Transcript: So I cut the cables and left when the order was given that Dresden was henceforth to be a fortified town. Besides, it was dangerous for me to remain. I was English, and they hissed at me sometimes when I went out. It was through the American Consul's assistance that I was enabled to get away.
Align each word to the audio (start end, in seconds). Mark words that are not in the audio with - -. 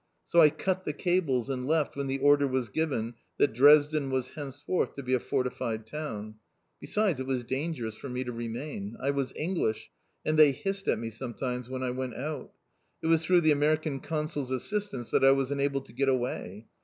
So 0.25 0.41
I 0.41 0.49
cut 0.49 0.83
the 0.83 0.93
cables 0.93 1.47
and 1.51 1.67
left 1.67 1.95
when 1.95 2.07
the 2.07 2.17
order 2.17 2.47
was 2.47 2.69
given 2.69 3.13
that 3.37 3.53
Dresden 3.53 4.09
was 4.09 4.29
henceforth 4.29 4.95
to 4.95 5.03
be 5.03 5.13
a 5.13 5.19
fortified 5.19 5.85
town. 5.85 6.37
Besides, 6.79 7.19
it 7.19 7.27
was 7.27 7.43
dangerous 7.43 7.93
for 7.95 8.09
me 8.09 8.23
to 8.23 8.31
remain. 8.31 8.97
I 8.99 9.11
was 9.11 9.31
English, 9.35 9.91
and 10.25 10.39
they 10.39 10.53
hissed 10.53 10.87
at 10.87 10.97
me 10.97 11.11
sometimes 11.11 11.69
when 11.69 11.83
I 11.83 11.91
went 11.91 12.15
out. 12.15 12.51
It 13.03 13.07
was 13.13 13.23
through 13.23 13.41
the 13.41 13.51
American 13.51 13.99
Consul's 13.99 14.49
assistance 14.49 15.11
that 15.11 15.23
I 15.23 15.33
was 15.33 15.51
enabled 15.51 15.85
to 15.85 15.93
get 15.93 16.09
away. 16.09 16.65